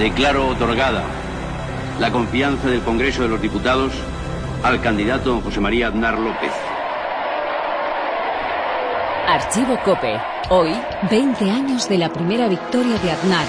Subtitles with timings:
[0.00, 1.04] Declaro otorgada
[1.98, 3.92] la confianza del Congreso de los Diputados
[4.62, 6.52] al candidato José María Aznar López.
[9.28, 10.18] Archivo Cope.
[10.48, 10.72] Hoy,
[11.10, 13.44] 20 años de la primera victoria de Aznar.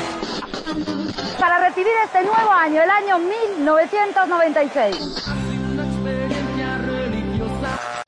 [1.40, 5.32] Para recibir este nuevo año, el año 1996.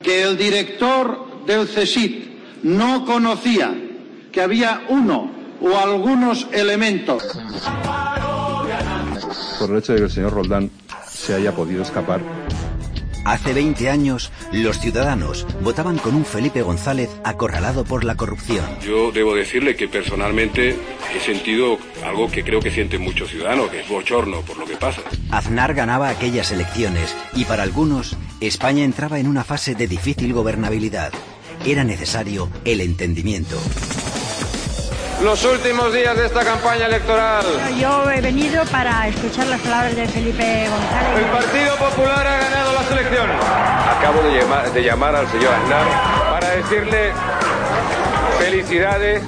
[0.00, 3.74] Que el director del CSIC no conocía
[4.30, 5.30] que había uno
[5.62, 7.24] o algunos elementos.
[9.58, 10.70] Por el hecho de que el señor Roldán
[11.08, 12.20] se haya podido escapar
[13.24, 18.64] Hace 20 años, los ciudadanos votaban con un Felipe González acorralado por la corrupción.
[18.82, 20.76] Yo debo decirle que personalmente
[21.14, 24.76] he sentido algo que creo que sienten muchos ciudadanos, que es bochorno por lo que
[24.76, 25.00] pasa.
[25.30, 31.12] Aznar ganaba aquellas elecciones y para algunos, España entraba en una fase de difícil gobernabilidad.
[31.64, 33.56] Era necesario el entendimiento.
[35.24, 37.46] Los últimos días de esta campaña electoral.
[37.80, 41.18] Yo he venido para escuchar las palabras de Felipe González.
[41.18, 43.36] El Partido Popular ha ganado las elecciones.
[43.42, 45.86] Acabo de llamar, de llamar al señor Aznar
[46.30, 47.12] para decirle
[48.38, 49.22] felicidades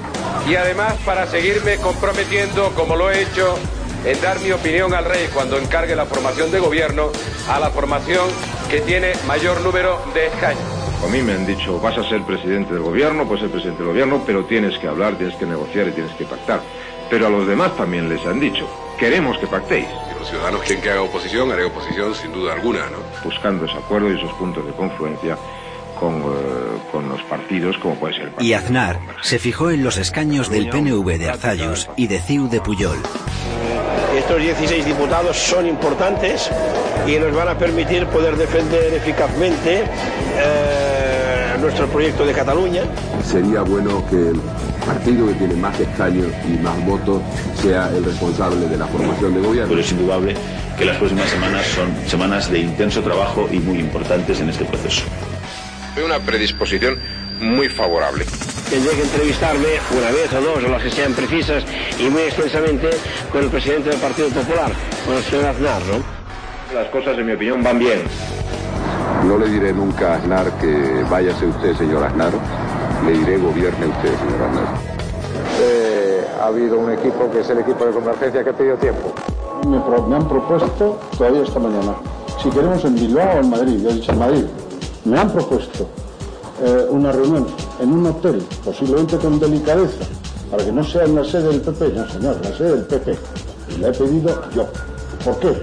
[0.47, 3.57] y además para seguirme comprometiendo, como lo he hecho,
[4.05, 7.09] en dar mi opinión al rey cuando encargue la formación de gobierno
[7.49, 8.29] a la formación
[8.69, 10.76] que tiene mayor número de escaños.
[11.03, 13.91] A mí me han dicho, vas a ser presidente del gobierno, puedes ser presidente del
[13.91, 16.61] gobierno, pero tienes que hablar, tienes que negociar y tienes que pactar.
[17.09, 18.67] Pero a los demás también les han dicho,
[18.99, 19.87] queremos que pactéis.
[19.87, 22.97] Si los ciudadanos quieren que haga oposición, haré oposición sin duda alguna, ¿no?
[23.23, 25.37] Buscando ese acuerdo y esos puntos de confluencia
[25.99, 26.23] con, eh,
[26.91, 30.69] con los partidos, como puede ser el Y Aznar se fijó en los escaños del
[30.69, 32.97] PNV de Arzayus y de CIU de Puyol.
[34.17, 36.49] Estos 16 diputados son importantes
[37.05, 42.81] y nos van a permitir poder defender eficazmente eh, nuestro proyecto de Cataluña.
[43.23, 44.41] Sería bueno que el
[44.83, 47.21] partido que tiene más escaños y más votos
[47.61, 49.69] sea el responsable de la formación de gobierno.
[49.69, 50.35] Pero es indudable
[50.79, 55.03] que las próximas semanas son semanas de intenso trabajo y muy importantes en este proceso.
[55.95, 56.97] Hay una predisposición
[57.39, 58.25] muy favorable.
[58.69, 59.67] Tendré que entrevistarme
[59.97, 61.63] una vez o dos o las que sean precisas
[61.99, 62.89] y muy extensamente
[63.31, 64.71] con el presidente del Partido Popular,
[65.05, 66.75] con el señor Aznar, ¿no?
[66.75, 68.01] Las cosas, en mi opinión, van bien.
[69.25, 72.33] No le diré nunca a Aznar que váyase usted, señor Aznar.
[73.05, 74.67] Le diré gobierne usted, señor Aznar.
[75.61, 79.13] Eh, ha habido un equipo que es el equipo de convergencia que ha pedido tiempo.
[79.65, 81.93] Me, pro- me han propuesto todavía esta mañana
[82.43, 83.79] si queremos en Bilbao o en Madrid.
[83.81, 84.43] Yo he dicho en Madrid.
[85.05, 85.89] Me han propuesto
[86.63, 87.47] eh, una reunión
[87.79, 90.05] en un hotel, posiblemente con delicadeza,
[90.49, 93.17] para que no sea en la sede del PP, no señor, la sede del PP.
[93.75, 94.67] Y la he pedido yo.
[95.23, 95.53] ¿Por qué?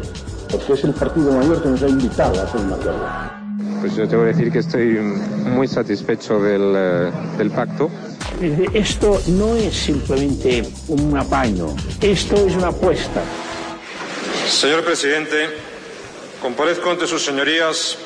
[0.51, 3.07] Porque es el partido mayor que nos ha invitado a hacer un acuerdo.
[3.81, 7.91] Pues yo tengo que decir que estoy muy satisfecho del, eh, del pacto.
[8.73, 13.23] Esto no es simplemente un apaño, esto es una apuesta.
[14.49, 15.49] Señor presidente,
[16.43, 17.97] comparezco ante sus señorías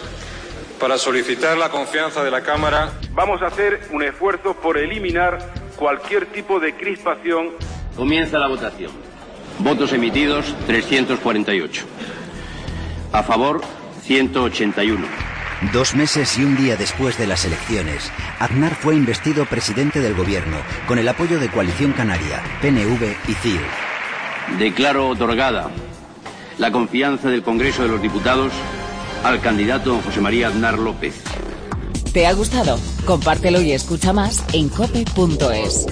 [0.79, 2.93] para solicitar la confianza de la Cámara.
[3.13, 5.39] Vamos a hacer un esfuerzo por eliminar
[5.77, 7.51] cualquier tipo de crispación.
[7.97, 8.93] Comienza la votación.
[9.59, 11.85] Votos emitidos 348.
[13.13, 13.61] A favor
[14.03, 15.05] 181.
[15.73, 20.57] Dos meses y un día después de las elecciones, Aznar fue investido presidente del gobierno
[20.87, 23.61] con el apoyo de Coalición Canaria, PNV y CIU.
[24.59, 25.69] Declaro otorgada
[26.59, 28.53] la confianza del Congreso de los Diputados
[29.25, 31.23] al candidato José María Aznar López.
[32.13, 32.79] ¿Te ha gustado?
[33.05, 35.87] Compártelo y escucha más en cope.es.